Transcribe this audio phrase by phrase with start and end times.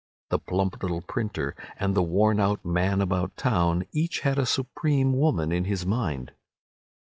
[0.31, 5.13] The plump little printer and the worn out man about town had each a supreme
[5.15, 6.31] woman in his mind.